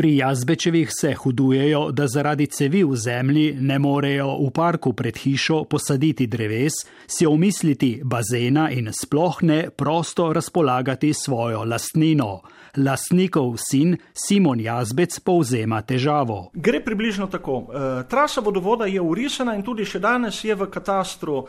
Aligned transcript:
Pri 0.00 0.16
jazbečevih 0.16 0.88
se 1.00 1.14
hudujejo, 1.14 1.90
da 1.92 2.06
zaradi 2.08 2.46
cevi 2.46 2.80
v 2.84 2.96
zemlji 2.96 3.56
ne 3.60 3.76
morejo 3.78 4.30
v 4.46 4.46
parku 4.50 4.94
pred 4.96 5.18
hišo 5.18 5.64
posaditi 5.64 6.26
dreves, 6.26 6.72
si 7.06 7.26
omisliti 7.26 7.90
bazena 8.04 8.70
in 8.72 8.88
sploh 8.96 9.42
ne 9.42 9.58
prosto 9.70 10.32
razpolagati 10.32 11.12
svojo 11.12 11.64
lastnino. 11.64 12.40
Lastnikov 12.76 13.58
sin 13.58 13.96
Simon 14.14 14.60
Jazbec 14.60 15.20
povzema 15.20 15.82
težavo. 15.82 16.50
Gre 16.54 16.80
približno 16.84 17.26
tako. 17.26 17.58
E, 17.68 18.08
trasa 18.08 18.40
vodovoda 18.40 18.86
je 18.86 19.00
urisana 19.00 19.54
in 19.58 19.62
tudi 19.62 19.84
še 19.84 20.00
danes 20.00 20.40
je 20.44 20.54
v 20.54 20.70
katastru 20.70 21.42
e, 21.44 21.46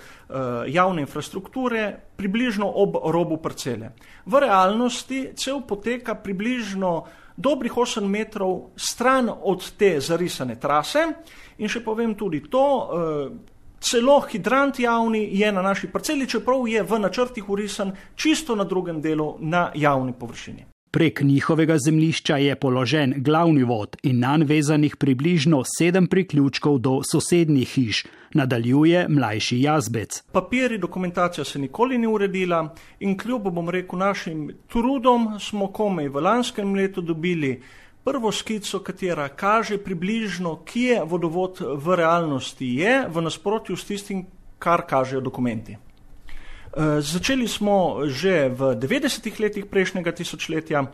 javne 0.75 1.05
infrastrukture 1.07 1.87
približno 2.17 2.67
ob 2.67 2.99
robu 3.13 3.37
parcele. 3.37 3.93
V 4.25 4.43
realnosti 4.43 5.29
cel 5.39 5.61
poteka 5.61 6.15
približno 6.19 7.20
dobrih 7.37 7.71
8 7.73 8.07
metrov 8.07 8.69
stran 8.75 9.29
od 9.41 9.71
te 9.77 9.99
zarisane 9.99 10.59
trase. 10.59 11.07
In 11.57 11.69
še 11.69 11.83
povem 11.83 12.15
tudi 12.15 12.41
to, 12.49 12.65
eh, 12.65 13.51
celo 13.79 14.19
hidrant 14.21 14.79
javni 14.79 15.29
je 15.39 15.51
na 15.51 15.61
naši 15.61 15.87
parceli, 15.87 16.27
čeprav 16.27 16.67
je 16.67 16.83
v 16.83 16.99
načrtih 16.99 17.49
urisan 17.49 17.95
čisto 18.15 18.55
na 18.55 18.63
drugem 18.63 19.01
delu 19.01 19.37
na 19.39 19.71
javni 19.75 20.13
površini. 20.13 20.65
Prek 20.91 21.21
njihovega 21.21 21.77
zemlišča 21.77 22.37
je 22.37 22.55
položen 22.55 23.13
glavni 23.17 23.63
vod 23.63 23.95
in 24.03 24.17
nanj 24.19 24.43
vezanih 24.43 24.95
približno 24.99 25.61
sedem 25.77 26.07
priključkov 26.07 26.79
do 26.79 26.97
sosednjih 27.11 27.69
hiš, 27.69 28.01
nadaljuje 28.33 29.05
mlajši 29.09 29.61
jazbec. 29.61 30.17
Papiri, 30.31 30.77
dokumentacija 30.77 31.45
se 31.45 31.59
nikoli 31.59 31.97
ni 31.97 32.07
uredila 32.07 32.75
in 32.99 33.17
kljub, 33.17 33.47
bom 33.47 33.69
rekel, 33.69 33.99
našim 33.99 34.49
trudom 34.67 35.39
smo 35.39 35.67
komaj 35.67 36.09
v 36.09 36.23
lanskem 36.25 36.75
letu 36.75 37.01
dobili 37.01 37.61
prvo 38.03 38.31
skico, 38.31 38.79
katera 38.79 39.29
kaže 39.29 39.77
približno, 39.77 40.57
kje 40.65 41.03
vodovod 41.05 41.61
v 41.61 41.95
realnosti 41.95 42.67
je, 42.67 43.05
v 43.07 43.21
nasprotju 43.21 43.77
s 43.77 43.87
tistim, 43.87 44.25
kar 44.59 44.83
kažejo 44.87 45.21
dokumenti. 45.21 45.77
Eh, 46.71 47.01
začeli 47.01 47.47
smo 47.51 48.07
že 48.07 48.47
v 48.47 48.79
90-ih 48.79 49.35
letih 49.39 49.65
prejšnjega 49.67 50.11
tisočletja 50.15 50.87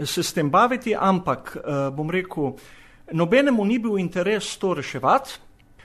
se 0.00 0.22
s 0.22 0.32
tem 0.32 0.48
baviti, 0.48 0.96
ampak 0.96 1.56
eh, 1.60 1.90
bom 1.92 2.08
rekel, 2.08 2.56
nobenemu 3.12 3.64
ni 3.64 3.76
bil 3.78 4.00
interes 4.00 4.56
to 4.56 4.72
reševati. 4.74 5.36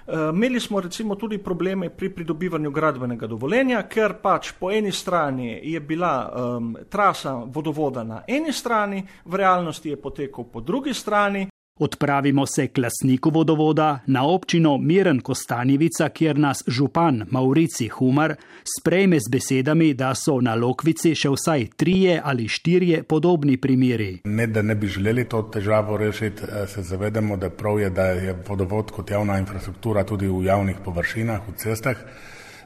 Eh, 0.08 0.32
imeli 0.32 0.60
smo 0.60 0.80
recimo 0.80 1.16
tudi 1.16 1.38
probleme 1.38 1.90
pri 1.90 2.10
pridobivanju 2.16 2.72
gradbenega 2.72 3.28
dovoljenja, 3.28 3.84
ker 3.92 4.22
pač 4.24 4.54
po 4.56 4.72
eni 4.72 4.92
strani 4.92 5.60
je 5.64 5.80
bila 5.80 6.32
um, 6.32 6.78
trasa 6.90 7.34
vodovoda 7.34 8.04
na 8.04 8.24
eni 8.28 8.54
strani, 8.54 9.04
v 9.26 9.36
realnosti 9.36 9.90
je 9.90 9.98
potekal 10.00 10.48
po 10.48 10.62
drugi 10.62 10.94
strani. 10.94 11.50
Odpravimo 11.80 12.46
se 12.46 12.68
k 12.68 12.78
lasniku 12.78 13.30
vodovoda 13.30 14.00
na 14.08 14.24
občino 14.28 14.78
Miren 14.78 15.20
Kostanjevica, 15.20 16.10
kjer 16.10 16.38
nas 16.40 16.64
župan 16.68 17.26
Maurici 17.32 17.88
Humar 17.88 18.36
sprejme 18.78 19.20
z 19.20 19.30
besedami, 19.32 19.94
da 19.94 20.14
so 20.16 20.38
na 20.42 20.54
Lokvici 20.56 21.12
še 21.16 21.34
vsaj 21.34 21.66
trije 21.76 22.22
ali 22.24 22.48
štirje 22.48 23.02
podobni 23.04 23.58
primeri. 23.58 24.22
Ne, 24.24 24.48
da 24.48 24.62
ne 24.62 24.76
bi 24.76 24.88
želeli 24.88 25.26
to 25.28 25.42
težavo 25.42 25.98
rešiti, 25.98 26.48
eh, 26.48 26.68
se 26.68 26.82
zavedamo, 26.82 27.36
da 27.38 27.50
prav 27.50 27.80
je, 27.80 27.90
da 27.90 28.06
je 28.06 28.38
vodovod 28.48 28.92
kot 28.92 29.12
javna 29.12 29.36
infrastruktura 29.44 30.04
tudi 30.04 30.32
v 30.32 30.46
javnih 30.46 30.80
površinah, 30.86 31.44
v 31.50 31.58
cestah. 31.58 31.98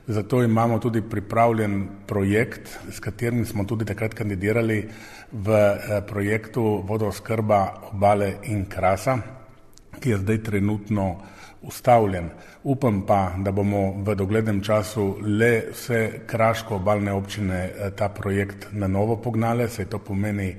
Zato 0.09 0.43
imamo 0.43 0.79
tudi 0.79 1.01
pripravljen 1.01 1.87
projekt, 2.07 2.79
s 2.91 2.99
katerim 2.99 3.45
smo 3.45 3.63
tudi 3.63 3.85
takrat 3.85 4.13
kandidirali 4.13 4.79
v 5.31 5.49
eh, 5.53 6.01
projektu 6.07 6.63
vodooskrba 6.87 7.59
obale 7.91 8.31
in 8.49 8.65
krasa, 8.65 9.19
ki 9.99 10.09
je 10.09 10.17
zdaj 10.17 10.41
trenutno 10.43 11.05
ustavljen. 11.61 12.29
Upam 12.63 13.03
pa, 13.05 13.35
da 13.37 13.51
bomo 13.51 14.01
v 14.01 14.15
doglednem 14.15 14.63
času 14.65 15.19
le 15.21 15.69
vse 15.75 16.25
kraško 16.25 16.81
obalne 16.81 17.13
občine 17.13 17.59
eh, 17.69 17.91
ta 17.95 18.09
projekt 18.09 18.67
na 18.71 18.87
novo 18.87 19.21
pognale, 19.21 19.69
se 19.69 19.85
to 19.85 19.99
pomeni 19.99 20.55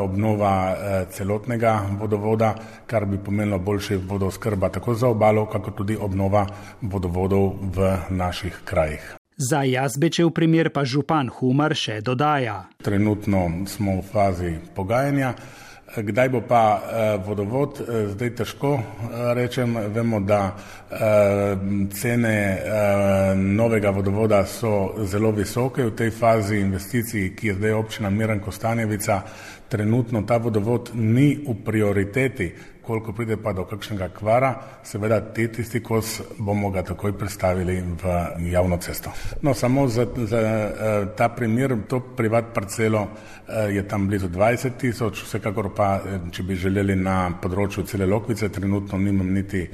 obnova 0.00 0.76
celotnega 1.10 1.80
vodovoda, 2.00 2.54
kar 2.86 3.06
bi 3.06 3.18
pomenilo 3.18 3.58
boljše 3.58 3.96
vodooskrba 3.96 4.68
tako 4.68 4.94
za 4.94 5.08
obalo, 5.08 5.46
kako 5.46 5.70
tudi 5.70 5.96
obnova 6.00 6.46
vodovodov 6.82 7.52
v 7.60 7.96
naših 8.10 8.60
krajih. 8.64 9.16
Za 9.36 9.62
Jazbečev 9.62 10.30
primer 10.30 10.70
pa 10.70 10.84
župan 10.84 11.28
Humar 11.28 11.74
še 11.74 11.98
dodaja. 12.00 12.68
Trenutno 12.82 13.66
smo 13.66 13.98
v 13.98 14.02
fazi 14.12 14.52
pogajanja. 14.74 15.34
Kdaj 15.96 16.28
bo 16.28 16.40
pa 16.40 16.82
eh, 16.82 17.18
vodovod, 17.26 17.78
eh, 17.80 18.08
zdaj 18.08 18.30
težko 18.34 18.72
eh, 18.74 19.34
rečem. 19.34 19.76
Vemo, 19.94 20.20
da 20.20 20.56
cene 21.90 22.62
novega 23.34 23.90
vodovoda 23.90 24.44
so 24.46 24.94
zelo 25.10 25.32
visoke 25.34 25.82
v 25.82 25.94
tej 25.96 26.10
fazi 26.10 26.60
investicij, 26.62 27.32
ki 27.34 27.46
je 27.46 27.54
zdaj 27.54 27.72
občina 27.72 28.10
Miran 28.10 28.40
Kostanjevica. 28.40 29.22
Trenutno 29.68 30.22
ta 30.22 30.36
vodovod 30.36 30.90
ni 30.94 31.34
v 31.34 31.56
prioriteti 31.64 32.52
koliko 32.86 33.12
pride 33.12 33.36
pa 33.36 33.52
do 33.52 33.64
kakšnega 33.64 34.08
kvara, 34.14 34.54
seveda 34.84 35.20
te 35.34 35.46
tisti 35.52 35.80
kos 35.82 36.20
bomo 36.38 36.70
ga 36.70 36.82
takoj 36.82 37.12
predstavili 37.18 37.80
v 38.02 38.14
javno 38.50 38.78
cesto. 38.78 39.12
No, 39.42 39.54
samo 39.54 39.88
za, 39.88 40.06
za 40.16 40.40
uh, 40.40 41.08
ta 41.16 41.28
primer, 41.28 41.76
to 41.88 42.00
privat 42.16 42.52
parcelo 42.54 43.02
uh, 43.02 43.74
je 43.74 43.88
tam 43.88 44.08
blizu 44.08 44.28
20 44.28 44.78
tisoč, 44.80 45.24
vsekakor 45.24 45.72
pa, 45.74 45.90
eh, 45.96 46.20
če 46.32 46.42
bi 46.42 46.56
želeli 46.56 46.96
na 46.96 47.32
področju 47.42 47.86
cele 47.88 48.06
Lokvice, 48.06 48.48
trenutno 48.48 48.98
nimam 48.98 49.32
niti 49.32 49.66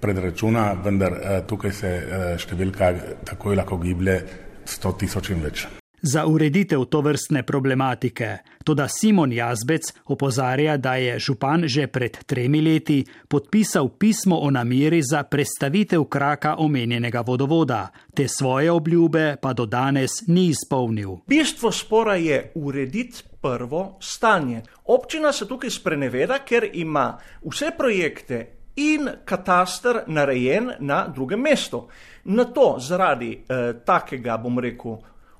predračuna, 0.00 0.72
vendar 0.84 1.16
tukaj 1.50 1.72
se 1.74 1.90
številka 2.38 2.92
takoj 3.26 3.58
lahko 3.58 3.80
giblje 3.82 4.20
100 4.68 4.96
tisoč 5.02 5.34
in 5.34 5.42
več 5.42 5.66
za 6.02 6.26
ureditev 6.26 6.84
to 6.84 7.00
vrstne 7.00 7.42
problematike. 7.42 8.36
Toda 8.64 8.88
Simon 8.88 9.32
Jazbec 9.32 9.92
opozarja, 10.04 10.76
da 10.76 10.94
je 10.94 11.18
župan 11.18 11.68
že 11.68 11.86
pred 11.86 12.18
tremi 12.26 12.60
leti 12.60 13.04
podpisal 13.28 13.88
pismo 13.88 14.36
o 14.36 14.50
nameri 14.50 15.02
za 15.02 15.22
predstavitev 15.22 16.04
kraka 16.04 16.56
omenjenega 16.58 17.20
vodovoda, 17.20 17.88
te 18.14 18.28
svoje 18.28 18.70
obljube 18.70 19.36
pa 19.42 19.52
do 19.52 19.66
danes 19.66 20.10
ni 20.26 20.46
izpolnil. 20.46 21.16
Bistvo 21.26 21.72
spora 21.72 22.14
je 22.14 22.52
urediti 22.54 23.22
prvo 23.40 23.96
stanje. 24.00 24.62
Občina 24.84 25.32
se 25.32 25.48
tukaj 25.48 25.70
spreneveda, 25.70 26.38
ker 26.38 26.70
ima 26.72 27.18
vse 27.44 27.70
projekte 27.78 28.46
in 28.76 29.08
kataster 29.24 30.02
narejen 30.06 30.72
na 30.78 31.08
drugem 31.08 31.40
mestu. 31.40 31.88
Na 32.24 32.44
to 32.44 32.76
zaradi 32.78 33.32
eh, 33.32 33.72
takega, 33.84 34.36
bom 34.36 34.58
rekel, 34.58 34.98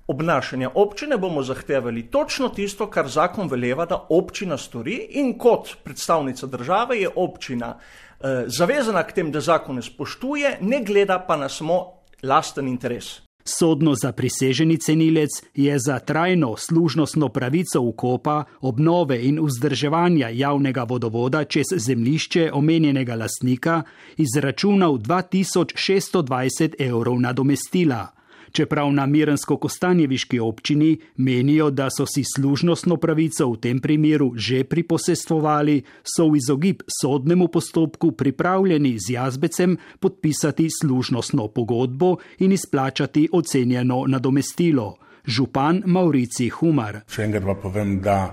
obnašanja 0.09 0.71
občine 0.75 1.17
bomo 1.17 1.43
zahtevali 1.43 2.03
točno 2.11 2.49
tisto, 2.49 2.91
kar 2.91 3.09
zakon 3.09 3.49
veleva, 3.49 3.87
da 3.87 4.07
občina 4.09 4.57
stori 4.57 4.97
in 5.11 5.39
kot 5.39 5.77
predstavnica 5.85 6.47
države 6.47 7.01
je 7.01 7.09
občina 7.17 7.77
eh, 7.77 8.45
zavezana 8.47 9.03
k 9.03 9.13
tem, 9.13 9.33
da 9.33 9.41
zakone 9.41 9.83
spoštuje, 9.83 10.59
ne 10.61 10.83
gleda 10.85 11.19
pa 11.29 11.37
na 11.37 11.49
samo 11.49 11.85
lasten 12.23 12.69
interes. 12.69 13.21
Sodno 13.49 13.95
za 13.95 14.13
priseženi 14.13 14.77
cenilec 14.77 15.31
je 15.55 15.79
za 15.79 15.99
trajno 15.99 16.57
služnostno 16.57 17.29
pravico 17.29 17.81
ukopa, 17.81 18.45
obnove 18.61 19.25
in 19.25 19.39
vzdrževanja 19.41 20.29
javnega 20.29 20.83
vodovoda 20.83 21.45
čez 21.45 21.67
zemlišče 21.77 22.51
omenjenega 22.53 23.15
lasnika 23.15 23.83
izračunal 24.17 24.93
2620 24.93 26.75
evrov 26.79 27.21
nadomestila 27.21 28.18
čeprav 28.53 28.93
na 28.93 29.07
Mirensko-Kostanjeviški 29.07 30.41
občini 30.41 30.99
menijo, 31.17 31.71
da 31.71 31.89
so 31.91 32.07
si 32.07 32.25
služnostno 32.25 32.97
pravico 32.97 33.51
v 33.51 33.57
tem 33.57 33.81
primeru 33.81 34.33
že 34.37 34.65
priposestvovali, 34.65 35.83
so 36.05 36.29
v 36.29 36.37
izogib 36.37 36.83
sodnemu 37.01 37.49
postopku 37.49 38.13
pripravljeni 38.13 38.97
z 38.99 39.13
jazbecem 39.13 39.77
podpisati 40.01 40.69
služnostno 40.81 41.49
pogodbo 41.49 42.17
in 42.39 42.53
izplačati 42.53 43.29
ocenjeno 43.33 44.05
nadomestilo. 44.07 44.97
Župan 45.29 45.83
Maurici 45.85 46.47
Humar. 46.49 47.03
Še 47.13 47.27
enkrat 47.27 47.45
pa 47.45 47.55
povem, 47.61 47.99
da 48.01 48.33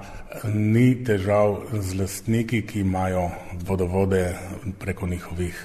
ni 0.54 0.94
težav 1.04 1.58
z 1.76 2.00
lastniki, 2.00 2.62
ki 2.64 2.86
imajo 2.86 3.28
vodovode 3.68 4.24
preko 4.80 5.10
njihovih 5.12 5.60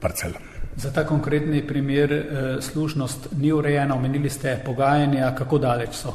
parcel. 0.00 0.53
Za 0.76 0.90
ta 0.92 1.04
konkretni 1.06 1.66
primer 1.66 2.12
eh, 2.12 2.24
služnost 2.60 3.28
ni 3.38 3.52
urejena, 3.52 3.94
omenili 3.94 4.30
ste 4.30 4.58
pogajanja, 4.64 5.34
kako 5.34 5.58
daleč 5.58 5.94
so? 5.94 6.14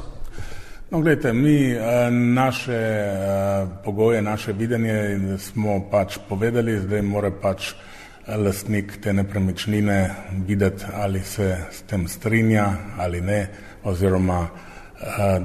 No, 0.91 1.01
gledajte, 1.01 1.33
mi 1.33 1.71
eh, 1.71 2.11
naše 2.11 2.73
eh, 2.73 3.67
pogoje, 3.85 4.21
naše 4.21 4.53
videnje 4.53 5.37
smo 5.37 5.79
pač 5.91 6.17
povedali, 6.29 6.79
zdaj 6.79 7.01
mora 7.01 7.31
pač 7.31 7.73
lastnik 8.27 8.99
te 9.01 9.13
nepremičnine 9.13 10.15
videti, 10.47 10.85
ali 10.93 11.19
se 11.19 11.57
s 11.71 11.81
tem 11.81 12.07
strinja 12.07 12.67
ali 12.97 13.21
ne, 13.21 13.47
oziroma 13.83 14.47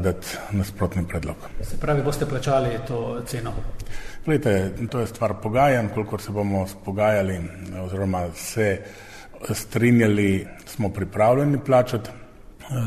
dati 0.02 0.26
nasprotni 0.50 1.04
predlog. 1.08 1.36
Se 1.62 1.76
pravi, 1.80 2.02
boste 2.02 2.26
plačali 2.26 2.68
to 2.88 3.22
ceno? 3.26 3.52
Glede, 4.24 4.70
to 4.90 5.00
je 5.00 5.06
stvar 5.06 5.34
pogajanj, 5.42 5.88
kolikor 5.94 6.20
se 6.20 6.32
bomo 6.32 6.66
spogajali 6.66 7.40
oziroma 7.84 8.28
se 8.34 8.80
strinjali, 9.50 10.46
smo 10.66 10.88
pripravljeni 10.88 11.58
plačati, 11.66 12.10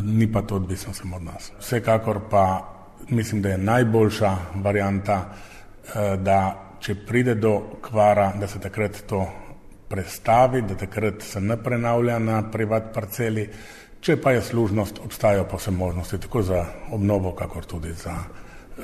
ni 0.04 0.32
pa 0.32 0.42
to 0.42 0.56
odvisno 0.56 0.94
samo 0.94 1.16
od 1.16 1.24
nas. 1.24 1.52
Vsekakor 1.60 2.20
pa 2.30 2.74
mislim, 3.10 3.42
da 3.42 3.50
je 3.50 3.58
najboljša 3.58 4.38
varijanta, 4.56 5.26
da 6.18 6.68
če 6.80 6.96
pride 6.96 7.36
do 7.36 7.62
kvara, 7.82 8.34
da 8.40 8.48
se 8.48 8.60
takrat 8.60 9.04
to 9.08 9.28
prestavi, 9.90 10.62
da 10.62 10.76
takrat 10.76 11.22
se 11.22 11.42
ne 11.42 11.58
prenavlja 11.64 12.20
na 12.20 12.42
privat 12.52 12.94
parceli, 12.94 13.50
če 14.02 14.18
pa 14.22 14.32
je 14.32 14.42
služnost, 14.42 15.00
obstajajo 15.06 15.46
pa 15.52 15.58
vse 15.58 15.72
možnosti, 15.72 16.20
tako 16.20 16.42
za 16.42 16.66
obnovo, 16.92 17.36
kakor 17.36 17.66
tudi 17.66 17.94
za 17.94 18.18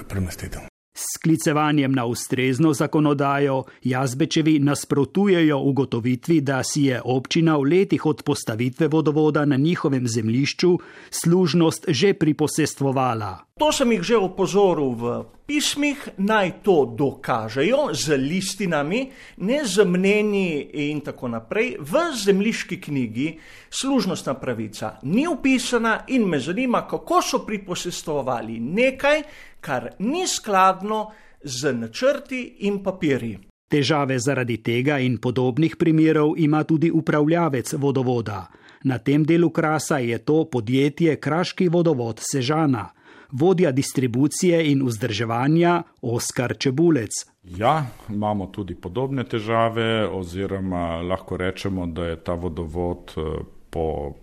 premestitev. 0.09 0.72
S 0.95 1.17
sklicevanjem 1.17 1.91
na 1.91 2.05
ustrezno 2.05 2.73
zakonodajo 2.73 3.63
Jazbečevi 3.83 4.59
nasprotujejo 4.59 5.57
ugotovitvi, 5.59 6.41
da 6.41 6.63
si 6.63 6.83
je 6.83 7.01
občina 7.01 7.57
v 7.57 7.61
letih 7.61 8.05
od 8.05 8.21
postavitve 8.21 8.87
vodovoda 8.87 9.45
na 9.45 9.57
njihovem 9.57 10.07
zemlišču 10.07 10.77
služnost 11.09 11.85
že 11.87 12.13
priposestvovala. 12.13 13.37
To 13.59 13.71
sem 13.71 13.91
jih 13.91 14.01
že 14.01 14.17
opozoril 14.17 14.93
v 14.93 15.23
pismih, 15.45 16.09
naj 16.17 16.51
to 16.63 16.95
dokažejo 16.97 17.89
z 17.93 18.17
listinami, 18.17 19.11
ne 19.37 19.65
z 19.65 19.85
mnenji 19.85 20.69
in 20.73 21.01
tako 21.01 21.27
naprej. 21.27 21.75
V 21.79 22.03
zemljiški 22.23 22.81
knjigi 22.81 23.39
služnostna 23.69 24.33
pravica 24.33 24.99
ni 25.03 25.27
upisana 25.27 25.99
in 26.07 26.27
me 26.29 26.39
zanima, 26.39 26.87
kako 26.87 27.21
so 27.21 27.45
priposestovali 27.45 28.59
nekaj, 28.59 29.23
kar 29.61 29.89
ni 29.99 30.27
skladno 30.27 31.11
z 31.43 31.73
načrti 31.73 32.55
in 32.59 32.83
papiri. 32.83 33.37
Težave 33.67 34.19
zaradi 34.19 34.57
tega 34.63 34.99
in 34.99 35.17
podobnih 35.17 35.75
primerov 35.75 36.35
ima 36.37 36.63
tudi 36.63 36.91
upravljavec 36.91 37.73
vodovoda. 37.73 38.47
Na 38.83 38.97
tem 38.99 39.23
delu 39.23 39.49
krasa 39.49 39.97
je 39.97 40.17
to 40.17 40.45
podjetje 40.45 41.15
Kraški 41.15 41.69
vodovod 41.69 42.19
Sežana 42.21 42.89
vodja 43.33 43.71
distribucije 43.71 44.71
in 44.71 44.85
vzdrževanja 44.85 45.83
Oskar 46.01 46.55
Čebulec. 46.57 47.11
Ja, 47.43 47.85
imamo 48.09 48.47
tudi 48.47 48.75
podobne 48.75 49.23
težave, 49.23 50.07
oziroma 50.07 51.01
lahko 51.01 51.37
rečemo, 51.37 51.85
da 51.85 52.05
je 52.05 52.19
ta 52.23 52.33
vodovod 52.33 53.13
eh, 53.17 53.43
po 53.69 54.13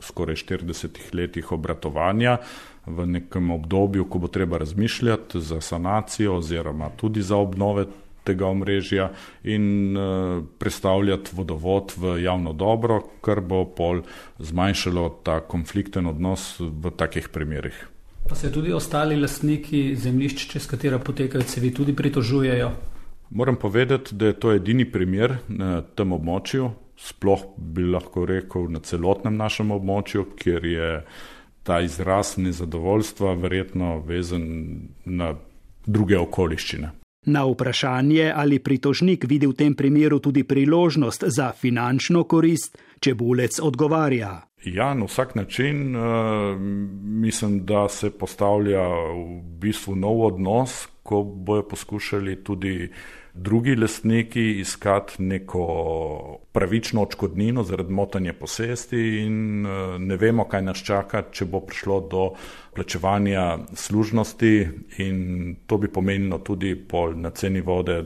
skoraj 0.00 0.34
40 0.34 1.14
letih 1.14 1.52
obratovanja 1.52 2.38
v 2.86 3.06
nekem 3.06 3.50
obdobju, 3.50 4.04
ko 4.04 4.18
bo 4.18 4.28
treba 4.28 4.58
razmišljati 4.58 5.40
za 5.40 5.60
sanacijo 5.60 6.36
oziroma 6.36 6.90
tudi 6.96 7.22
za 7.22 7.36
obnove 7.36 7.86
tega 8.24 8.46
omrežja 8.46 9.10
in 9.44 9.96
uh, 9.96 10.44
predstavljati 10.58 11.30
vodovod 11.32 11.92
v 11.96 12.18
javno 12.22 12.52
dobro, 12.52 13.02
kar 13.20 13.40
bo 13.40 13.64
pol 13.64 14.02
zmanjšalo 14.38 15.08
ta 15.22 15.40
konflikten 15.40 16.06
odnos 16.06 16.56
v 16.60 16.90
takih 16.96 17.28
primerih. 17.28 17.93
Pa 18.28 18.34
se 18.34 18.52
tudi 18.52 18.72
ostali 18.72 19.16
lastniki 19.20 19.96
zemljišč, 19.96 20.46
čez 20.52 20.66
katera 20.66 20.98
potekajo 20.98 21.44
cevi, 21.44 21.74
tudi 21.74 21.92
pritožujejo? 21.96 22.70
Moram 23.30 23.56
povedati, 23.56 24.14
da 24.14 24.26
je 24.26 24.40
to 24.40 24.52
edini 24.52 24.84
primer 24.90 25.36
na 25.48 25.82
tem 25.82 26.12
območju, 26.12 26.70
sploh 26.96 27.44
bi 27.56 27.84
lahko 27.84 28.24
rekel 28.26 28.70
na 28.72 28.80
celotnem 28.80 29.36
našem 29.36 29.70
območju, 29.70 30.24
kjer 30.40 30.64
je 30.64 30.90
ta 31.62 31.80
izraz 31.80 32.36
nezadovoljstva 32.36 33.34
verjetno 33.34 33.98
vezan 34.06 34.44
na 35.04 35.34
druge 35.86 36.18
okoliščine. 36.18 36.90
Na 37.26 37.44
vprašanje, 37.46 38.32
ali 38.36 38.58
pritožnik 38.58 39.24
vidi 39.28 39.46
v 39.46 39.56
tem 39.56 39.74
primeru 39.74 40.18
tudi 40.18 40.44
priložnost 40.44 41.24
za 41.26 41.52
finančno 41.52 42.24
korist, 42.24 42.78
Čebulec 43.00 43.60
odgovarja. 43.60 44.42
Ja, 44.64 44.94
na 44.94 45.04
vsak 45.04 45.34
način 45.34 45.96
uh, 45.96 46.02
mislim, 47.02 47.64
da 47.66 47.88
se 47.88 48.10
postavlja 48.10 48.88
v 48.88 49.42
bistvu 49.60 49.96
nov 49.96 50.22
odnos, 50.26 50.88
ko 51.02 51.22
bojo 51.22 51.68
poskušali 51.68 52.44
tudi 52.44 52.88
drugi 53.34 53.74
lastniki 53.76 54.60
iskati 54.60 55.22
neko 55.22 55.64
pravično 56.52 57.02
očkodnino 57.02 57.62
zaradi 57.62 57.92
motanja 57.92 58.32
posesti 58.32 59.00
in 59.24 59.66
uh, 59.66 60.00
ne 60.00 60.16
vemo, 60.16 60.44
kaj 60.48 60.62
nas 60.62 60.82
čaka, 60.82 61.24
če 61.30 61.44
bo 61.44 61.60
prišlo 61.60 62.00
do 62.10 62.28
plačevanja 62.74 63.58
služnosti 63.74 64.68
in 64.98 65.56
to 65.66 65.78
bi 65.78 65.88
pomenilo 65.88 66.38
tudi 66.38 66.74
pol 66.76 67.18
na 67.18 67.30
ceni 67.30 67.60
vode 67.60 68.04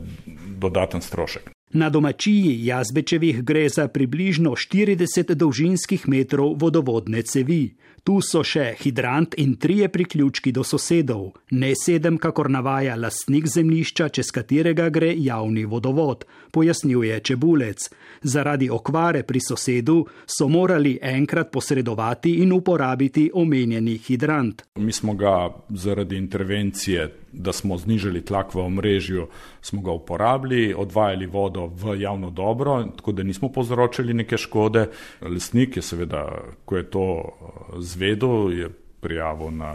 dodaten 0.59 1.03
strošek. 1.03 1.58
Na 1.73 1.91
domačiji 1.91 2.67
Jazbečevih 2.67 3.43
gre 3.43 3.69
za 3.69 3.89
približno 3.89 4.51
40 4.51 5.35
dolžinskih 5.35 6.09
metrov 6.09 6.57
vodovodne 6.57 7.23
cevi. 7.23 7.77
Tu 8.05 8.15
so 8.25 8.41
še 8.41 8.71
hidrant 8.81 9.35
in 9.37 9.59
trije 9.61 9.91
priključki 9.93 10.49
do 10.53 10.63
sosedov, 10.65 11.35
ne 11.51 11.75
sedem, 11.77 12.17
kakor 12.17 12.49
navaja 12.49 12.95
lastnik 12.97 13.45
zemljišča, 13.53 14.09
čez 14.09 14.31
katerega 14.33 14.89
gre 14.89 15.11
javni 15.13 15.67
vodovod, 15.69 16.25
pojasnjuje 16.57 17.21
Čebulec. 17.21 17.91
Zaradi 18.23 18.71
okvare 18.73 19.23
pri 19.29 19.43
sosedu 19.45 19.99
so 20.25 20.49
morali 20.49 20.97
enkrat 21.03 21.53
posredovati 21.53 22.39
in 22.41 22.53
uporabiti 22.57 23.29
omenjeni 23.35 23.99
hidrant. 24.07 24.63
Mi 24.77 24.93
smo 24.93 25.15
ga 25.15 25.51
zaradi 25.69 26.17
intervencije 26.17 27.11
da 27.33 27.53
smo 27.53 27.79
znižali 27.79 28.25
tlak 28.25 28.55
v 28.55 28.61
omrežju, 28.61 29.29
smo 29.63 29.83
ga 29.83 29.93
uporabili, 29.93 30.75
odvajali 30.75 31.27
vodo 31.27 31.67
v 31.67 32.01
javno 32.01 32.31
dobro, 32.31 32.85
tako 32.97 33.13
da 33.13 33.23
nismo 33.23 33.53
povzročili 33.53 34.15
neke 34.15 34.37
škode. 34.37 34.89
Lesnik 35.21 35.77
je 35.77 35.83
seveda, 35.83 36.29
ko 36.65 36.77
je 36.77 36.91
to 36.91 37.07
eh, 37.25 37.81
zvedel, 37.81 38.53
je 38.53 38.71
prijavil 39.01 39.51
na 39.51 39.75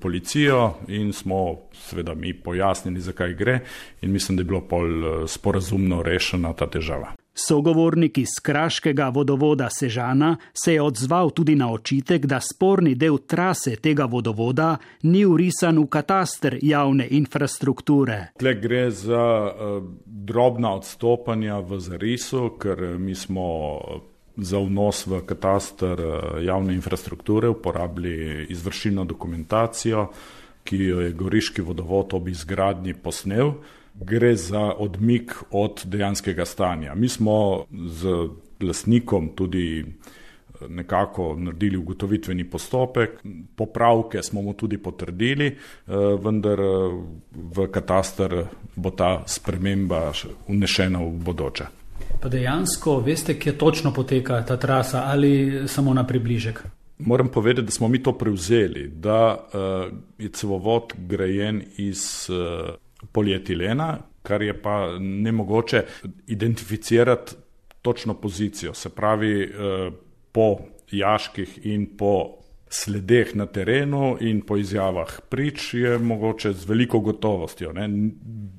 policijo 0.00 0.74
in 0.88 1.12
smo 1.12 1.56
seveda 1.72 2.14
mi 2.14 2.34
pojasnili, 2.34 3.00
zakaj 3.00 3.34
gre 3.34 3.60
in 4.02 4.12
mislim, 4.12 4.36
da 4.36 4.40
je 4.40 4.44
bilo 4.44 4.60
pol 4.60 5.04
eh, 5.04 5.28
sporazumno 5.28 6.02
rešena 6.02 6.52
ta 6.52 6.66
težava. 6.66 7.21
Sogovornik 7.34 8.18
iz 8.18 8.28
kraškega 8.42 9.08
vodovoda 9.08 9.68
Sežana 9.70 10.36
se 10.52 10.74
je 10.74 10.82
odzval 10.82 11.30
tudi 11.30 11.54
na 11.54 11.72
očitek, 11.72 12.26
da 12.26 12.40
sporni 12.40 12.94
del 12.94 13.18
trase 13.26 13.76
tega 13.76 14.04
vodovoda 14.04 14.76
ni 15.02 15.24
urisan 15.24 15.78
v 15.78 15.86
katastr 15.86 16.58
javne 16.62 17.06
infrastrukture. 17.10 18.18
Tle 18.38 18.54
gre 18.60 18.90
za 18.90 19.24
uh, 19.48 19.82
drobna 20.04 20.74
odstopanja 20.76 21.58
v 21.64 21.80
zarisu, 21.80 22.50
ker 22.60 22.84
eh, 22.84 22.98
mi 22.98 23.14
smo 23.14 23.48
eh, 23.80 24.00
za 24.36 24.60
vnos 24.60 25.06
v 25.06 25.24
katastr 25.26 26.00
javne 26.44 26.74
infrastrukture 26.74 27.48
uporabili 27.48 28.46
izvršilno 28.50 29.04
dokumentacijo, 29.04 30.06
ki 30.64 30.76
jo 30.84 31.00
je 31.00 31.12
Goriški 31.12 31.62
vodovod 31.62 32.14
ob 32.14 32.28
izgradnji 32.28 32.94
posnel 32.94 33.56
gre 33.94 34.36
za 34.36 34.60
odmik 34.60 35.34
od 35.50 35.82
dejanskega 35.84 36.44
stanja. 36.44 36.94
Mi 36.94 37.08
smo 37.08 37.64
z 37.86 38.28
lasnikom 38.60 39.28
tudi 39.34 39.80
eh, 39.80 40.68
nekako 40.68 41.36
naredili 41.38 41.76
ugotovitveni 41.76 42.44
postopek, 42.44 43.10
popravke 43.56 44.22
smo 44.22 44.42
mu 44.42 44.52
tudi 44.52 44.78
potrdili, 44.78 45.46
eh, 45.46 45.92
vendar 46.24 46.60
eh, 46.60 46.66
v 47.32 47.66
katastar 47.70 48.44
bo 48.76 48.90
ta 48.90 49.22
sprememba 49.26 50.12
unešena 50.48 50.98
v 50.98 51.10
bodoče. 51.10 51.64
Pa 52.20 52.28
dejansko 52.28 53.00
veste, 53.00 53.38
kje 53.38 53.58
točno 53.58 53.92
poteka 53.92 54.44
ta 54.46 54.56
trasa 54.56 55.04
ali 55.06 55.62
samo 55.68 55.94
na 55.94 56.06
približek? 56.06 56.62
Moram 56.98 57.28
povedati, 57.28 57.64
da 57.64 57.70
smo 57.70 57.88
mi 57.88 58.02
to 58.02 58.12
prevzeli, 58.12 58.88
da 58.88 59.36
je 60.18 60.28
cevovod 60.28 60.92
grajen 60.96 61.62
iz 61.76 62.30
polietilena, 63.12 63.98
kar 64.22 64.42
je 64.42 64.54
pa 64.62 64.98
ne 64.98 65.32
mogoče 65.32 65.84
identificirati 66.26 67.34
točno 67.82 68.14
pozicijo. 68.14 68.74
Se 68.74 68.88
pravi, 68.88 69.42
eh, 69.42 69.90
po 70.32 70.58
jaških 70.90 71.66
in 71.66 71.96
po 71.96 72.42
sledeh 72.68 73.36
na 73.36 73.46
terenu 73.46 74.16
in 74.20 74.40
po 74.40 74.56
izjavah 74.56 75.20
prič 75.28 75.74
je 75.74 75.98
mogoče 75.98 76.52
z 76.52 76.68
veliko 76.68 77.00
gotovostjo. 77.00 77.72
Ne? 77.72 77.88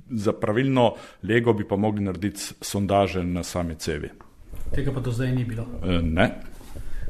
Za 0.09 0.33
pravilno 0.33 0.93
lego 1.23 1.53
bi 1.53 1.67
pa 1.67 1.75
mogli 1.75 2.03
narediti 2.03 2.53
sondaže 2.61 3.23
na 3.23 3.43
sami 3.43 3.75
cevi. 3.75 4.09
Tega 4.73 4.91
pa 4.91 4.99
do 4.99 5.11
zdaj 5.11 5.31
ni 5.31 5.45
bilo. 5.45 5.65
Eh, 5.83 6.01
ne. 6.01 6.29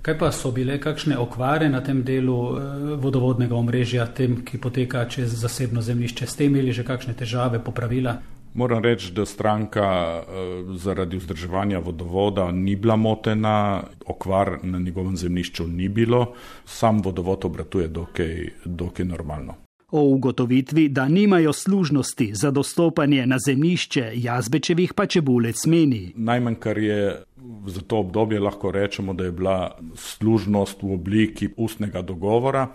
Kaj 0.03 0.17
pa 0.19 0.31
so 0.35 0.49
bile 0.51 0.75
kakšne 0.83 1.15
okvare 1.17 1.69
na 1.71 1.79
tem 1.79 2.01
delu 2.03 2.35
eh, 2.57 2.63
vodovodnega 2.99 3.55
omrežja, 3.55 4.09
tem, 4.11 4.41
ki 4.43 4.59
poteka 4.59 5.05
čez 5.07 5.31
zasebno 5.39 5.81
zemljišče? 5.81 6.27
Ste 6.27 6.49
imeli 6.51 6.75
že 6.75 6.83
kakšne 6.83 7.15
težave, 7.15 7.63
popravila? 7.63 8.17
Moram 8.53 8.83
reči, 8.83 9.13
da 9.15 9.23
stranka 9.25 9.87
eh, 10.19 10.75
zaradi 10.75 11.17
vzdrževanja 11.17 11.79
vodovoda 11.79 12.51
ni 12.51 12.75
bila 12.75 12.99
motena, 12.99 13.83
okvar 14.05 14.57
na 14.63 14.79
njegovem 14.79 15.15
zemljišču 15.17 15.67
ni 15.67 15.87
bilo, 15.87 16.33
sam 16.65 16.99
vodovod 17.01 17.45
obratuje 17.45 17.87
dokaj, 17.87 18.49
dokaj 18.65 19.05
normalno. 19.05 19.62
O 19.93 20.01
ugotovitvi, 20.01 20.87
da 20.89 21.07
nimajo 21.07 21.53
služnosti 21.53 22.31
za 22.33 22.51
dostopanje 22.51 23.25
na 23.25 23.37
zemljišče 23.45 24.11
Jazbečevih, 24.15 24.93
pa 24.93 25.05
Čebulec 25.05 25.65
meni. 25.65 26.13
Najmanj, 26.15 26.55
kar 26.55 26.77
je 26.77 27.23
za 27.67 27.81
to 27.81 27.99
obdobje, 27.99 28.39
lahko 28.39 28.71
rečemo, 28.71 29.13
da 29.13 29.23
je 29.23 29.31
bila 29.31 29.77
služnost 29.95 30.81
v 30.81 30.93
obliki 30.93 31.49
ustnega 31.57 32.01
dogovora. 32.01 32.67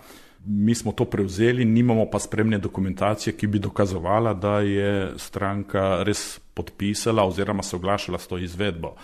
Mi 0.45 0.75
smo 0.75 0.91
to 0.91 1.05
prevzeli, 1.05 1.65
nimamo 1.65 2.05
pa 2.05 2.19
spremne 2.19 2.57
dokumentacije, 2.57 3.35
ki 3.35 3.47
bi 3.47 3.59
dokazovala, 3.59 4.33
da 4.33 4.59
je 4.59 5.11
stranka 5.17 6.03
res 6.03 6.39
podpisala 6.53 7.27
oziroma 7.27 7.63
se 7.63 7.75
oglašala 7.75 8.19
s 8.19 8.27
to 8.27 8.37
izvedbo. 8.37 8.95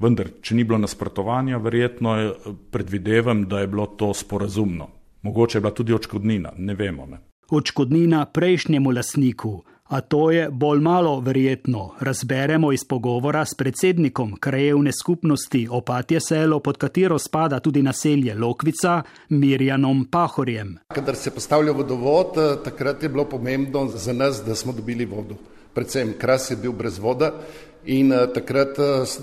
Vendar, 0.00 0.34
če 0.42 0.58
ni 0.58 0.64
bilo 0.64 0.78
nasprotovanja, 0.78 1.62
verjetno 1.62 2.34
predvidevam, 2.70 3.46
da 3.46 3.60
je 3.60 3.66
bilo 3.66 3.86
to 3.86 4.14
sporazumno. 4.14 4.90
Mogoče 5.22 5.58
je 5.58 5.60
bila 5.60 5.74
tudi 5.74 5.94
očkodnina, 5.94 6.52
ne 6.58 6.74
vemo. 6.74 7.06
Ne. 7.06 7.29
Očkodnina 7.50 8.26
prejšnjemu 8.26 8.90
lasniku, 8.90 9.62
a 9.88 10.00
to 10.00 10.30
je 10.30 10.50
bolj 10.50 10.78
malo 10.80 11.20
verjetno, 11.20 11.94
razberemo 12.00 12.72
iz 12.72 12.84
pogovora 12.84 13.44
s 13.44 13.54
predsednikom 13.54 14.36
krajevne 14.40 14.92
skupnosti 14.92 15.68
Opatje 15.70 16.20
selo, 16.20 16.60
pod 16.60 16.78
katero 16.78 17.18
spada 17.18 17.60
tudi 17.60 17.82
naselje 17.82 18.34
Lokvica, 18.34 19.02
Mirjanom 19.28 20.04
Pahorjem. 20.10 20.78
Kadar 20.94 21.16
se 21.16 21.30
postavlja 21.30 21.72
vodovod, 21.72 22.38
takrat 22.64 23.02
je 23.02 23.08
bilo 23.08 23.24
pomembno 23.24 23.88
za 23.88 24.12
nas, 24.12 24.44
da 24.46 24.54
smo 24.54 24.72
dobili 24.72 25.04
vodo. 25.04 25.34
Predvsem 25.74 26.14
kras 26.18 26.50
je 26.50 26.56
bil 26.56 26.72
brez 26.72 26.98
voda 26.98 27.32
in 27.84 28.12
takrat 28.34 28.78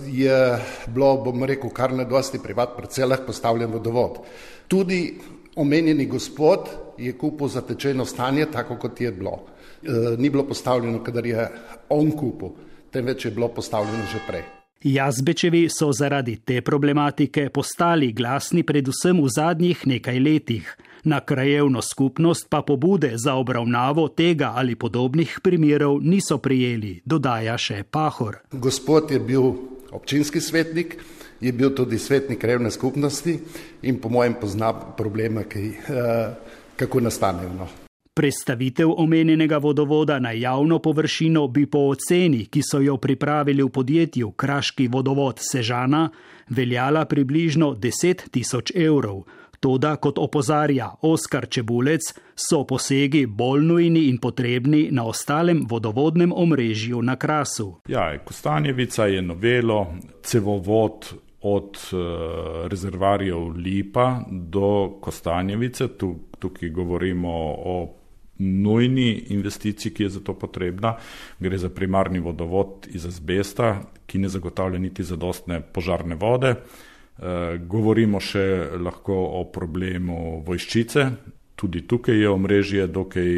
je 0.07 0.59
bilo, 0.87 1.15
bom 1.23 1.43
rekel, 1.43 1.69
kar 1.69 1.93
na 1.93 2.03
dosti 2.03 2.43
privat 2.43 2.75
parcelah 2.75 3.23
postavljen 3.25 3.71
vodovod. 3.71 4.19
Tudi 4.67 5.15
omenjeni 5.57 6.05
gospod 6.05 6.69
je 6.97 7.17
kupil 7.17 7.47
zatečeno 7.47 8.05
stanje, 8.05 8.45
tako 8.51 8.75
kot 8.75 9.01
je 9.01 9.11
bilo. 9.11 9.43
Eh, 9.83 10.17
ni 10.17 10.29
bilo 10.29 10.47
postavljeno, 10.47 11.03
kadar 11.03 11.25
je 11.25 11.49
on 11.89 12.11
kupil, 12.11 12.49
temveč 12.91 13.25
je 13.25 13.31
bilo 13.31 13.47
postavljeno 13.47 14.03
že 14.11 14.19
prej. 14.27 14.43
Jazbečevi 14.83 15.69
so 15.69 15.91
zaradi 15.91 16.35
te 16.45 16.61
problematike 16.61 17.49
postali 17.49 18.11
glasni 18.13 18.63
predvsem 18.63 19.21
v 19.23 19.29
zadnjih 19.29 19.87
nekaj 19.87 20.19
letih. 20.19 20.77
Na 21.03 21.19
krajevno 21.19 21.81
skupnost 21.81 22.49
pa 22.49 22.61
pobude 22.61 23.11
za 23.15 23.33
obravnavo 23.33 24.07
tega 24.07 24.51
ali 24.55 24.75
podobnih 24.75 25.39
primerov 25.43 25.99
niso 26.01 26.37
prijeli, 26.37 27.01
dodaja 27.05 27.57
še 27.57 27.83
Pahor. 27.91 28.37
Gospod 28.51 29.11
je 29.11 29.19
bil 29.19 29.53
občinski 29.91 30.41
svetnik, 30.41 30.97
je 31.41 31.51
bil 31.53 31.75
tudi 31.75 31.99
svetnik 31.99 32.39
krajevne 32.39 32.71
skupnosti 32.71 33.39
in 33.81 33.99
po 34.01 34.09
mojem 34.09 34.35
pozna 34.41 34.73
probleme, 34.73 35.43
ki, 35.49 35.67
eh, 35.69 36.33
kako 36.75 36.99
nastanejo. 36.99 37.53
No. 37.53 37.67
Predstavitev 38.17 38.89
omenjenega 38.97 39.57
vodovoda 39.57 40.19
na 40.19 40.31
javno 40.31 40.79
površino 40.79 41.47
bi 41.47 41.65
po 41.65 41.79
oceni, 41.79 42.45
ki 42.45 42.61
so 42.71 42.79
jo 42.79 42.97
pripravili 42.97 43.63
v 43.63 43.69
podjetju 43.69 44.31
Kraški 44.31 44.87
vodovod 44.87 45.37
Sežana, 45.39 46.09
veljala 46.49 47.05
približno 47.05 47.75
10 47.75 48.29
tisoč 48.31 48.71
evrov. 48.75 49.21
Toda, 49.59 49.95
kot 49.95 50.17
opozarja 50.17 50.89
Oskar 51.01 51.45
Čebulec, 51.49 52.13
so 52.35 52.63
posegi 52.63 53.25
bolj 53.25 53.61
nujni 53.65 54.07
in 54.09 54.17
potrebni 54.17 54.87
na 54.91 55.05
ostalem 55.05 55.65
vodovodnem 55.69 56.33
omrežju 56.33 57.01
na 57.01 57.15
Krasu. 57.15 57.75
Ja, 57.87 58.17
Kostanjevica 58.25 59.05
je 59.05 59.21
novelo, 59.21 59.93
cevovod 60.23 61.13
od 61.55 61.79
uh, 61.91 61.99
rezervarjev 62.71 63.47
Lipa 63.55 64.07
do 64.31 64.97
Kostanjevice, 65.01 65.87
tu, 65.97 66.15
tukaj 66.39 66.69
govorimo 66.69 67.33
o 67.73 67.77
nujni 68.39 69.23
investiciji, 69.29 69.93
ki 69.93 70.03
je 70.03 70.09
za 70.09 70.19
to 70.19 70.33
potrebna. 70.33 70.95
Gre 71.39 71.57
za 71.57 71.69
primarni 71.69 72.19
vodovod 72.19 72.87
iz 72.93 73.05
azbesta, 73.05 73.81
ki 74.05 74.19
ne 74.19 74.29
zagotavlja 74.29 74.79
niti 74.79 75.03
zadostne 75.03 75.61
požarne 75.61 76.15
vode. 76.15 76.53
E, 76.53 77.57
govorimo 77.57 78.19
še 78.19 78.45
lahko 78.83 79.17
o 79.41 79.43
problemu 79.53 80.43
vojščice. 80.45 81.09
Tudi 81.57 81.87
tukaj 81.89 82.21
je 82.21 82.29
omrežje 82.29 82.87
dokaj 82.87 83.29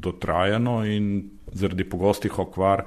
dotrajano 0.00 0.80
in 0.88 1.30
zaradi 1.52 1.84
pogostih 1.84 2.38
okvar 2.38 2.86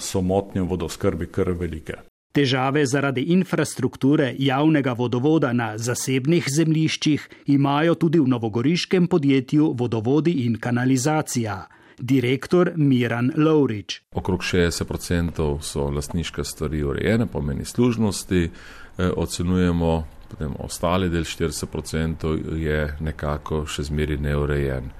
so 0.00 0.22
motnje 0.22 0.66
vodoskrbi 0.66 1.30
kar 1.30 1.54
velike. 1.54 2.07
Težave 2.32 2.86
zaradi 2.86 3.22
infrastrukture 3.32 4.34
javnega 4.38 4.92
vodovoda 4.92 5.52
na 5.52 5.78
zasebnih 5.78 6.44
zemljiščih 6.56 7.28
imajo 7.46 7.94
tudi 7.94 8.20
v 8.20 8.28
novogoriškem 8.28 9.06
podjetju 9.08 9.72
Vodovodi 9.78 10.32
in 10.44 10.58
kanalizacija. 10.60 11.66
Direktor 11.98 12.72
Miran 12.76 13.32
Lovrič. 13.36 14.02
Okrog 14.14 14.40
60% 14.40 15.46
so 15.62 15.88
lastniške 15.90 16.44
stvari 16.44 16.82
urejene, 16.82 17.26
pomeni 17.26 17.64
služnosti, 17.64 18.42
e, 18.44 19.08
ocenujemo, 19.16 20.06
potem 20.30 20.52
ostali 20.58 21.08
del 21.10 21.24
40% 21.24 22.36
je 22.56 22.96
nekako 23.00 23.64
še 23.66 23.82
zmeri 23.88 24.18
neurejen. 24.18 24.92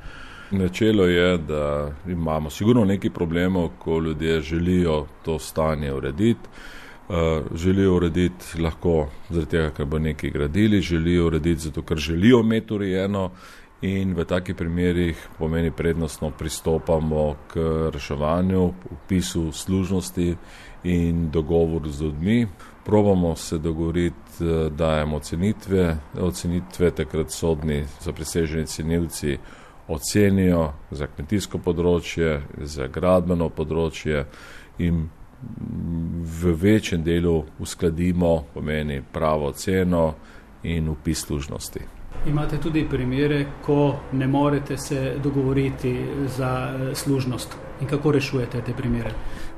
Načelo 0.50 1.06
je, 1.06 1.38
da 1.38 1.92
imamo 2.08 2.50
sigurno 2.50 2.84
nekaj 2.84 3.10
problemov, 3.10 3.68
ko 3.78 4.00
ljudje 4.00 4.40
želijo 4.40 5.06
to 5.24 5.38
stanje 5.38 5.92
urediti. 5.92 6.48
Eh, 7.10 7.42
želijo 7.54 7.96
urediti 7.96 8.60
lahko 8.60 9.08
zaradi 9.30 9.50
tega, 9.50 9.70
ker 9.70 9.86
bo 9.86 9.98
nekaj 9.98 10.30
gradili, 10.30 10.80
želijo 10.80 11.26
urediti 11.26 11.60
zato, 11.60 11.82
ker 11.82 11.96
želijo 11.96 12.40
imeti 12.40 12.74
urejeno 12.74 13.30
in 13.82 14.12
v 14.14 14.24
takih 14.24 14.56
primerjih 14.56 15.28
pomeni 15.38 15.70
prednostno 15.70 16.30
pristopamo 16.30 17.34
k 17.52 17.56
reševanju, 17.92 18.72
upisu 18.90 19.52
služnosti 19.52 20.36
in 20.84 21.30
dogovoru 21.30 21.90
z 21.90 22.02
ljudmi. 22.02 22.46
Probamo 22.84 23.36
se 23.36 23.58
dogovoriti, 23.58 24.44
eh, 24.44 24.70
dajemo 24.70 25.16
ocenitve, 25.16 25.96
ocenitve 26.20 26.90
takrat 26.90 27.30
sodni 27.30 27.84
za 28.00 28.12
preseženi 28.12 28.66
cenilci 28.66 29.38
ocenijo 29.88 30.72
za 30.90 31.06
kmetijsko 31.06 31.58
področje, 31.58 32.42
za 32.58 32.86
gradbeno 32.86 33.48
področje 33.48 34.26
in 34.78 35.08
v 36.42 36.52
večjem 36.52 37.02
delu 37.02 37.44
uskladimo, 37.58 38.44
pomeni 38.54 39.02
pravo 39.12 39.52
ceno 39.52 40.14
in 40.62 40.88
upis 40.88 41.26
služnosti. 41.26 41.80
Imate 42.26 42.58
tudi 42.58 42.86
primere, 42.90 43.46
ko 43.62 43.96
ne 44.12 44.26
morete 44.26 44.76
se 44.76 45.14
dogovoriti 45.22 46.06
za 46.36 46.74
eh, 46.74 46.94
služnost 46.94 47.56
in 47.80 47.86
kako 47.86 48.12
rešujete 48.12 48.60
te 48.60 48.72
primere? 48.72 49.10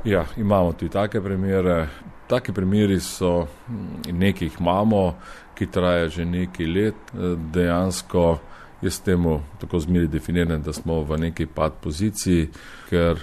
Ja, 0.05 0.25
imamo 0.37 0.73
tudi 0.73 0.93
take 0.93 1.21
primere. 1.21 1.89
Taki 2.27 2.53
primeri 2.53 3.01
so, 3.01 3.47
hm, 3.67 4.13
nekaj 4.13 4.47
jih 4.47 4.57
imamo, 4.61 5.15
ki 5.55 5.67
traja 5.67 6.09
že 6.09 6.25
nekaj 6.25 6.67
let, 6.67 6.95
eh, 7.15 7.37
dejansko 7.53 8.39
Jaz 8.83 9.01
temu 9.05 9.41
tako 9.61 9.79
zmeri 9.79 10.09
definiram, 10.09 10.63
da 10.63 10.73
smo 10.73 11.03
v 11.05 11.19
neki 11.19 11.47
pad 11.47 11.73
poziciji, 11.83 12.49
ker 12.89 13.21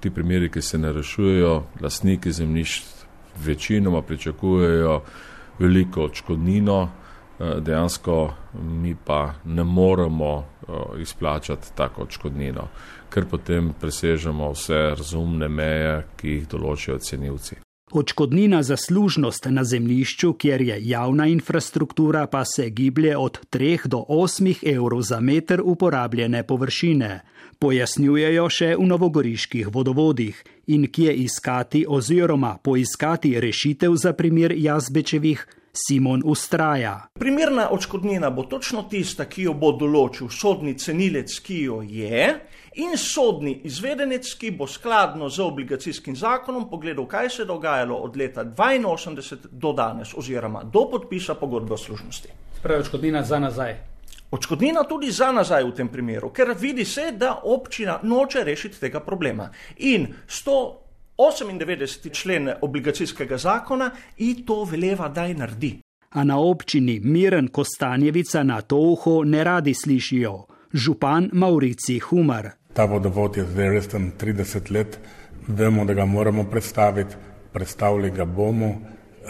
ti 0.00 0.10
primeri, 0.10 0.50
ki 0.52 0.60
se 0.62 0.78
ne 0.78 0.92
rešujejo, 0.92 1.62
lastniki 1.80 2.32
zemljišč 2.32 2.82
večinoma 3.44 4.02
pričakujejo 4.02 5.00
veliko 5.58 6.04
odškodnino, 6.04 6.82
eh, 7.40 7.60
dejansko 7.60 8.34
mi 8.62 8.96
pa 9.04 9.34
ne 9.44 9.64
moremo 9.64 10.38
eh, 10.38 10.72
izplačati 11.00 11.76
tako 11.76 12.02
odškodnino, 12.02 12.68
ker 13.10 13.26
potem 13.30 13.72
presežemo 13.80 14.52
vse 14.52 14.94
razumne 14.98 15.48
meje, 15.48 16.02
ki 16.16 16.28
jih 16.28 16.48
določijo 16.48 16.98
cenilci. 16.98 17.71
Odškodnina 17.94 18.62
za 18.62 18.76
služnost 18.76 19.46
na 19.50 19.64
zemljišču, 19.64 20.32
kjer 20.32 20.62
je 20.62 20.76
javna 20.80 21.26
infrastruktura, 21.26 22.26
pa 22.26 22.44
se 22.44 22.70
giblje 22.70 23.16
od 23.16 23.38
3 23.50 23.86
do 23.86 24.04
8 24.08 24.74
evrov 24.74 25.02
za 25.02 25.20
meter 25.20 25.60
uporabljene 25.64 26.42
površine, 26.42 27.20
pojasnjujejo 27.58 28.48
še 28.48 28.70
v 28.78 28.86
novogoriških 28.88 29.68
vodovodih 29.74 30.40
in 30.66 30.88
kje 30.88 31.12
iskati 31.26 31.84
oziroma 31.88 32.56
poiskati 32.64 33.40
rešitev 33.40 33.94
za 33.94 34.12
primer 34.12 34.54
jazbečevih. 34.56 35.46
Simon 35.72 36.22
ustraja. 36.24 37.08
Primerna 37.14 37.68
odškodnina 37.70 38.30
bo 38.30 38.42
točno 38.42 38.82
tista, 38.82 39.24
ki 39.24 39.46
jo 39.46 39.54
bo 39.56 39.70
določil 39.72 40.28
sodni 40.28 40.74
cenilec, 40.78 41.32
ki 41.40 41.60
jo 41.64 41.78
je, 41.82 42.26
in 42.84 42.92
sodni 43.00 43.54
izvedenec, 43.64 44.28
ki 44.36 44.50
bo 44.58 44.68
skladno 44.68 45.30
z 45.32 45.40
obligacijskim 45.40 46.16
zakonom 46.16 46.68
pogledal, 46.70 47.06
kaj 47.08 47.30
se 47.30 47.42
je 47.42 47.46
dogajalo 47.48 47.96
od 47.96 48.16
leta 48.16 48.44
82 48.44 49.48
do 49.50 49.72
danes, 49.72 50.12
oziroma 50.14 50.62
do 50.64 50.84
podpisa 50.90 51.34
pogodbe 51.34 51.74
o 51.74 51.80
služnosti. 51.80 52.28
Pravi 52.62 52.84
odškodnina 52.84 53.22
za 53.24 53.38
nazaj. 53.38 53.74
Odškodnina 54.30 54.84
tudi 54.88 55.10
za 55.10 55.32
nazaj 55.32 55.64
v 55.64 55.72
tem 55.76 55.88
primeru, 55.88 56.30
ker 56.32 56.54
vidi 56.60 56.84
se, 56.84 57.10
da 57.16 57.40
občina 57.44 57.98
noče 58.02 58.44
rešiti 58.44 58.80
tega 58.80 59.00
problema. 59.00 59.50
In 59.76 60.06
198. 61.18 62.10
člen 62.12 62.50
obligacijskega 62.60 63.36
zakona 63.36 63.90
in 64.18 64.44
to 64.46 64.64
veleva, 64.64 65.08
da 65.08 65.24
je 65.24 65.34
naredi. 65.34 65.78
A 66.10 66.24
na 66.24 66.38
občini 66.38 67.00
Miren 67.00 67.48
Kostanjevica 67.48 68.42
na 68.42 68.60
to 68.60 68.76
uho 68.76 69.24
ne 69.24 69.44
radi 69.44 69.74
slišijo. 69.74 70.46
župan 70.72 71.30
Maurici 71.32 71.98
Humar. 71.98 72.50
Ta 72.72 72.84
vodovod 72.84 73.36
je 73.36 73.44
zdaj 73.44 73.68
res 73.70 73.88
tam 73.88 74.12
30 74.20 74.70
let, 74.72 74.98
vemo, 75.48 75.84
da 75.84 75.94
ga 75.94 76.04
moramo 76.04 76.44
predstaviti, 76.44 77.16
predstavili 77.52 78.10
ga 78.10 78.24
bomo, 78.24 78.74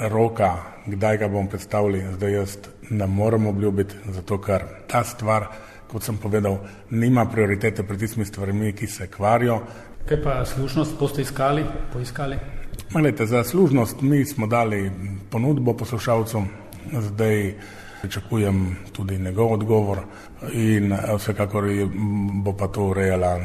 roka, 0.08 0.56
kdaj 0.86 1.18
ga 1.18 1.28
bomo 1.28 1.48
predstavili, 1.48 2.04
zdaj 2.14 2.32
jaz 2.32 2.56
ne 2.90 3.06
morem 3.06 3.46
obljubiti, 3.46 3.94
zato 4.14 4.38
ker 4.38 4.62
ta 4.86 5.04
stvar, 5.04 5.48
kot 5.90 6.02
sem 6.02 6.16
povedal, 6.16 6.58
nima 6.90 7.26
prioritete 7.26 7.82
pred 7.82 7.98
tistimi 7.98 8.24
stvarmi, 8.24 8.72
ki 8.72 8.86
se 8.86 9.10
kvarijo. 9.10 9.60
Kaj 10.08 10.22
pa 10.22 10.44
slušnost 10.44 10.98
boste 10.98 11.22
iskali, 11.22 11.64
poiskali? 11.92 12.36
Malete, 12.90 13.26
za 13.26 13.44
služnost 13.44 14.00
mi 14.00 14.24
smo 14.24 14.46
dali 14.46 14.92
ponudbo 15.30 15.76
poslušalcem, 15.76 16.48
zdaj 16.92 17.54
pričakujem 18.00 18.76
tudi 18.92 19.18
njegov 19.18 19.52
odgovor 19.52 19.98
in 20.52 20.94
vsekakor 21.16 21.64
bo 22.44 22.52
pa 22.56 22.68
to 22.68 22.84
urejala 22.84 23.38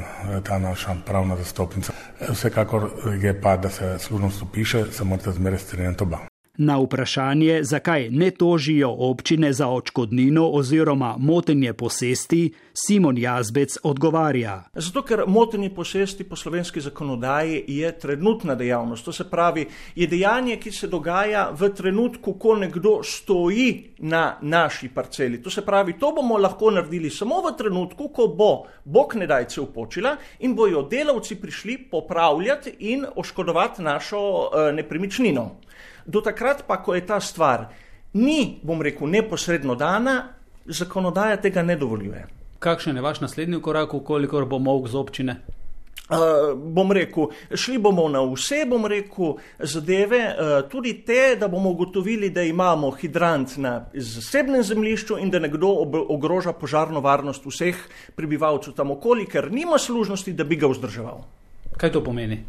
ta 0.44 0.58
naša 0.60 0.96
pravna 1.06 1.36
zastopnica. 1.36 1.94
Vsekakor 2.30 2.90
je 3.22 3.42
pa, 3.42 3.58
da 3.58 3.70
se 3.70 4.00
služnost 4.00 4.42
upiše, 4.42 4.86
se 4.92 5.04
morate 5.04 5.32
zmeraj 5.32 5.60
strinjati 5.60 6.04
oba. 6.04 6.37
Na 6.58 6.80
vprašanje, 6.80 7.64
zakaj 7.64 8.10
ne 8.10 8.32
tožijo 8.32 8.90
občine 8.90 9.54
za 9.54 9.68
očkodnino 9.68 10.50
oziroma 10.50 11.16
motenje 11.20 11.74
posesti, 11.74 12.54
Simon 12.74 13.18
Jazbec 13.18 13.78
odgovarja. 13.84 14.64
Zato, 14.74 15.02
ker 15.02 15.22
motenje 15.28 15.70
posesti 15.76 16.24
po 16.24 16.36
slovenski 16.36 16.82
zakonodaji 16.82 17.64
je 17.68 17.92
trenutna 18.00 18.56
dejavnost. 18.56 19.06
To 19.06 19.14
se 19.14 19.30
pravi, 19.30 19.68
je 19.96 20.08
dejanje, 20.08 20.58
ki 20.58 20.72
se 20.72 20.88
dogaja 20.88 21.52
v 21.54 21.70
trenutku, 21.70 22.34
ko 22.34 22.56
nekdo 22.56 23.04
stoji 23.04 23.94
na 24.00 24.38
naši 24.42 24.90
parceli. 24.90 25.42
To 25.44 25.50
se 25.50 25.62
pravi, 25.66 25.94
to 26.00 26.12
bomo 26.12 26.38
lahko 26.38 26.72
naredili 26.72 27.10
samo 27.10 27.42
v 27.46 27.54
trenutku, 27.58 28.10
ko 28.10 28.28
bo 28.28 28.64
Bog 28.86 29.14
ne 29.16 29.28
dajce 29.28 29.62
upočila 29.62 30.16
in 30.40 30.56
bojo 30.56 30.82
delavci 30.90 31.36
prišli 31.36 31.78
popravljati 31.92 32.76
in 32.80 33.06
oškodovati 33.16 33.82
našo 33.82 34.20
uh, 34.20 34.74
nepremičnino 34.74 35.52
do 36.08 36.22
takrat 36.22 36.64
pa, 36.68 36.80
ko 36.84 36.96
je 36.96 37.06
ta 37.06 37.20
stvar 37.20 37.68
ni, 38.14 38.60
bom 38.64 38.82
rekel, 38.82 39.08
neposredno 39.08 39.76
dana, 39.76 40.24
zakonodaja 40.66 41.38
tega 41.42 41.64
ne 41.64 41.76
dovoljuje. 41.76 42.26
Kakšen 42.60 42.96
je 42.96 43.02
vaš 43.02 43.22
naslednji 43.22 43.62
korak, 43.62 43.94
koliko 44.06 44.46
bo 44.46 44.60
mok 44.60 44.88
z 44.88 44.96
občine? 44.96 45.36
Uh, 46.08 46.56
bom 46.56 46.92
rekel, 46.92 47.28
šli 47.52 47.78
bomo 47.84 48.06
na 48.08 48.22
vse, 48.24 48.62
bom 48.70 48.86
rekel, 48.88 49.34
zadeve, 49.60 50.22
uh, 50.24 50.70
tudi 50.72 50.94
te, 51.06 51.36
da 51.40 51.50
bomo 51.52 51.74
ugotovili, 51.76 52.30
da 52.30 52.46
imamo 52.48 52.92
hidrant 52.96 53.58
na 53.58 53.74
zasebnem 53.94 54.64
zemljišču 54.64 55.18
in 55.20 55.30
da 55.30 55.40
nekdo 55.44 55.68
ogroža 56.08 56.54
požarno 56.54 57.04
varnost 57.04 57.46
vseh 57.46 57.76
prebivalcev 58.16 58.74
tam 58.74 58.96
okoli, 58.96 59.28
ker 59.28 59.52
nima 59.52 59.78
služnosti, 59.78 60.34
da 60.34 60.48
bi 60.48 60.56
ga 60.56 60.72
vzdrževal. 60.72 61.20
Kaj 61.78 61.92
to 61.92 62.04
pomeni? 62.04 62.40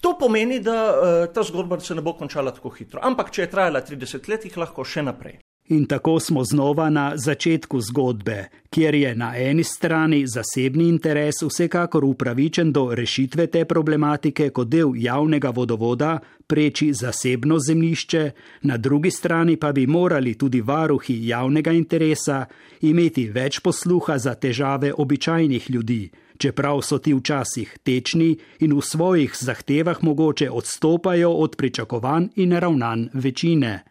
To 0.00 0.14
pomeni, 0.18 0.60
da 0.60 0.78
uh, 0.90 1.34
ta 1.34 1.42
zgodba 1.42 1.80
se 1.80 1.94
ne 1.94 2.02
bo 2.02 2.12
končala 2.14 2.54
tako 2.54 2.70
hitro. 2.70 3.00
Ampak, 3.02 3.32
če 3.34 3.42
je 3.42 3.50
trajala 3.50 3.82
30 3.82 4.28
let, 4.30 4.44
jih 4.46 4.56
lahko 4.56 4.86
še 4.86 5.02
naprej. 5.02 5.40
In 5.68 5.86
tako 5.86 6.20
smo 6.20 6.44
znova 6.44 6.90
na 6.90 7.12
začetku 7.16 7.80
zgodbe, 7.80 8.48
kjer 8.70 8.94
je 8.94 9.14
na 9.14 9.34
eni 9.36 9.64
strani 9.64 10.22
zasebni 10.26 10.86
interes 10.88 11.42
vsekakor 11.42 12.04
upravičen 12.04 12.72
do 12.72 12.94
rešitve 12.94 13.46
te 13.46 13.64
problematike 13.64 14.48
kot 14.50 14.68
del 14.68 14.94
javnega 14.96 15.50
vodovoda, 15.50 16.18
preči 16.46 16.92
zasebno 16.92 17.58
zemljišče, 17.58 18.30
na 18.62 18.76
drugi 18.76 19.10
strani 19.10 19.56
pa 19.56 19.72
bi 19.72 19.86
morali 19.86 20.34
tudi 20.38 20.60
varuhi 20.60 21.18
javnega 21.28 21.72
interesa 21.72 22.46
imeti 22.80 23.28
več 23.28 23.60
posluha 23.60 24.18
za 24.18 24.34
težave 24.34 24.92
običajnih 24.96 25.70
ljudi 25.70 26.10
čeprav 26.38 26.80
so 26.82 26.98
ti 26.98 27.14
včasih 27.14 27.78
tečni 27.82 28.36
in 28.60 28.76
v 28.76 28.82
svojih 28.82 29.36
zahtevah 29.40 30.02
mogoče 30.02 30.50
odstopajo 30.50 31.32
od 31.32 31.56
pričakovanj 31.56 32.28
in 32.36 32.52
ravnanj 32.52 33.08
večine. 33.12 33.82